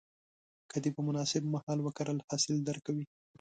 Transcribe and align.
که 0.71 0.77
دې 0.83 0.89
په 0.95 1.01
مناسب 1.07 1.43
مهال 1.53 1.79
وکرل، 1.81 2.17
حاصل 2.27 2.57
درکوي. 2.67 3.05